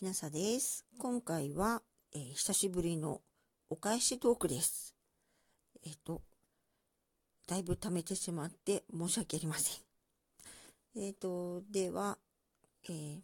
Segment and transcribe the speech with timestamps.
[0.00, 0.86] きなさです。
[0.98, 1.82] 今回は、
[2.14, 3.20] えー、久しぶりの
[3.68, 4.96] お返しトークです。
[5.84, 6.22] えっ、ー、と、
[7.46, 9.76] だいぶ貯めてしまって申し訳ありません。
[10.96, 12.16] えっ、ー、と、では、
[12.88, 13.20] えー、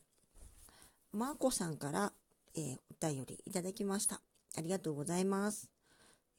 [1.12, 2.12] マーコさんから、
[2.54, 4.20] えー、お便りいただきました。
[4.58, 5.70] ありがとうございます。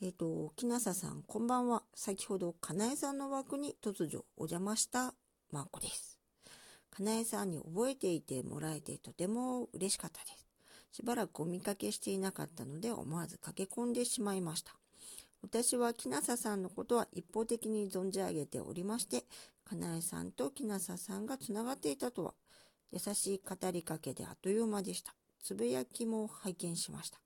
[0.03, 1.81] えっ、と、きなささん、こんばんは。
[1.95, 5.15] 先ほど、かなえさんの枠に突如お邪魔した
[5.49, 6.16] マーコです。
[6.97, 10.47] かなえさんに覚えていてもらえてとても嬉しかったです。
[10.91, 14.73] しばらくお見かけしていなかったので思わず駆け込んでしまいました。
[15.43, 19.25] 私は木なささんのことは一方的に存じ上げておりまして、
[19.63, 22.33] かなえさんと木なささんがつながっていたとは、
[22.91, 25.13] 優しい語りかけであっという間でした。
[25.43, 27.19] つぶやきも拝見しました。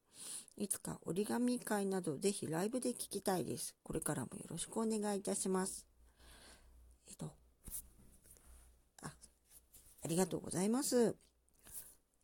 [0.58, 3.74] いつか折り紙会などぜひライブで聞きたいです。
[3.84, 5.88] これからもよろしくお願いいたします。
[7.08, 7.32] えっと、
[9.02, 9.14] あ、
[10.01, 11.16] ありがとうございます。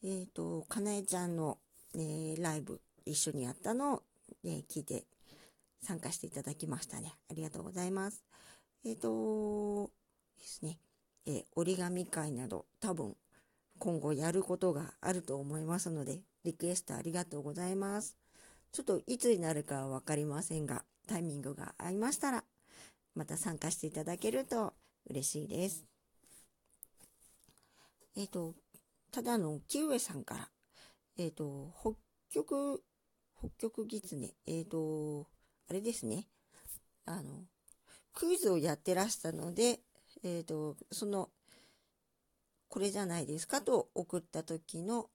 [0.03, 1.57] えっ、ー、と、かなえちゃんの、
[1.95, 4.03] えー、ライブ一緒にやったのを、
[4.43, 5.05] えー、聞いて
[5.81, 7.13] 参加していただきましたね。
[7.31, 8.23] ありがとうございます。
[8.85, 9.89] えっ、と
[10.37, 10.79] ですね、
[11.25, 13.15] え折り紙会など多分
[13.79, 18.17] 今後やることがあると思いますので、リクエストありがとうございます。
[18.73, 22.43] ちょっといつになるかはわかりませんが、タイミングが合いましたら、
[23.15, 24.73] また参加していただけると
[25.09, 25.96] 嬉しいです。
[28.17, 28.55] えっ、ー、と、
[29.11, 30.49] ただの木上さんから、
[31.19, 31.91] えっ、ー、と、北
[32.31, 32.83] 極、
[33.37, 35.27] 北極狐、えっ、ー、と、
[35.69, 36.27] あれですね、
[37.05, 37.43] あの、
[38.13, 39.81] クイズをやってらしたので、
[40.23, 41.29] えっ、と、その、
[42.69, 45.11] これじゃないですかと送った時の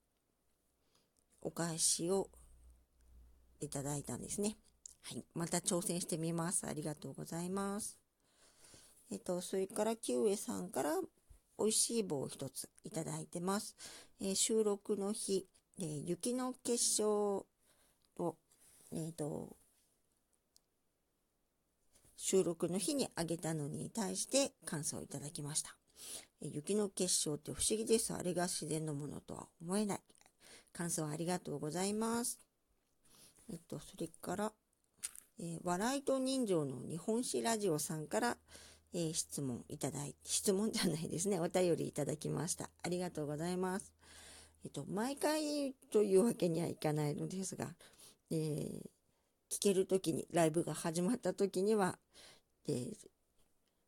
[1.41, 2.31] お返しを
[3.61, 4.57] いただいたんですね。
[5.03, 5.25] はい。
[5.35, 6.69] また挑戦してみます。
[6.69, 7.99] ありがとうございます。
[9.11, 11.01] えっと、それから、キウエさんから
[11.59, 13.77] 美味しい棒を一ついただいてます。
[14.21, 15.47] えー、収録の日、
[15.79, 17.47] えー、雪の結晶
[18.17, 18.37] と、
[18.93, 19.57] え、ー、と、
[22.17, 25.77] 収録の日にあげたのに対して感想をいただきました。
[26.41, 28.13] え雪の結晶って不思議です。
[28.13, 30.01] あれが自然のものとは思えない。
[30.73, 32.39] 感想ありがとうございます。
[33.51, 34.53] えっと、それから、
[35.39, 38.39] え、笑いと人情の日本史ラジオさんから、
[38.95, 41.41] えー、質問いただい、質問じゃないですね。
[41.41, 42.69] お便りいただきました。
[42.83, 43.93] ありがとうございます。
[44.65, 47.69] えっと、毎回というわけにはいかないのですが、
[48.31, 48.81] えー、
[49.51, 51.99] 聞けるときに、ライブが始まったときには、
[52.69, 52.95] えー、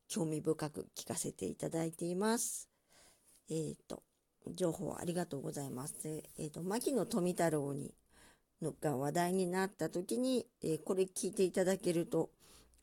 [0.09, 2.69] 興味深く聞かせていただいています。
[3.51, 4.03] えっ、と、
[4.55, 6.23] 情報ありがとうございます。
[6.39, 7.95] えっ、と、牧野富太郎に、
[8.63, 12.31] のが話題になったときに、えこれ聞いていただけると、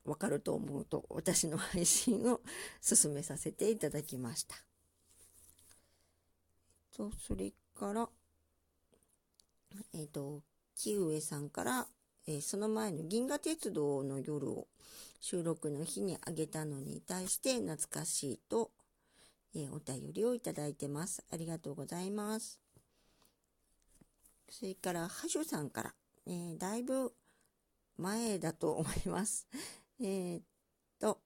[0.05, 2.41] わかると思うと、私の配信を
[2.81, 4.55] 進めさせていただきました。
[6.91, 8.09] と、それから、
[9.93, 10.41] えっ、ー、と、
[10.75, 11.87] 木上さんから、
[12.27, 14.67] えー、その前の銀河鉄道の夜を
[15.19, 18.71] 収録の日にあげたのに対して懐かしいと、
[19.55, 21.23] えー、お便りをいただいてます。
[21.31, 22.59] ありがとうございます。
[24.49, 25.93] それから、ハシュさんから、
[26.27, 27.13] えだいぶ
[27.97, 29.47] 前だと思います。
[30.03, 30.41] えっ
[30.99, 31.19] と、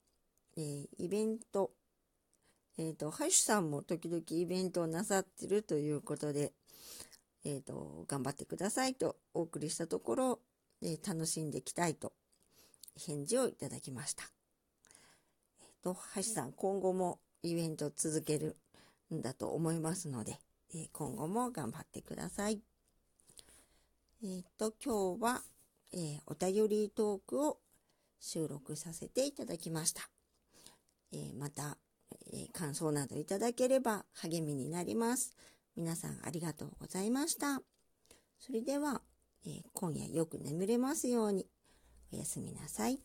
[0.58, 1.72] えー、イベント、
[2.78, 6.52] えっ、と、ハッシュさんも時々イベントをなさってるということで、
[7.46, 10.40] えっ、と、頑張ってくださいとお送りしたところ、
[10.82, 12.12] え楽しんでいきたいと
[12.98, 14.26] 返事をいただきました。
[15.62, 18.58] えっ、と、ハッシュさん、今後もイベント続ける
[19.14, 20.38] んだと思いますので、
[20.74, 22.62] え今後も頑張ってください。
[24.22, 25.44] えっ、と、今日は、
[25.94, 27.60] えお便りトークを
[28.26, 30.10] 収録させていただきました。
[31.14, 31.78] えー、また、
[32.34, 35.36] えー、感想などいただければ励みになります。
[35.76, 37.62] 皆さんありがとうございました。
[38.40, 39.02] それでは、
[39.46, 41.46] えー、今夜よく眠れますように
[42.12, 43.00] おやすみなさい。